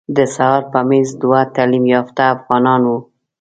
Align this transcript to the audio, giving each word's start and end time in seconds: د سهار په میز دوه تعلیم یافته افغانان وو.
د 0.15 0.17
سهار 0.35 0.61
په 0.71 0.79
میز 0.89 1.09
دوه 1.21 1.39
تعلیم 1.55 1.85
یافته 1.95 2.21
افغانان 2.35 2.81
وو. 2.85 2.97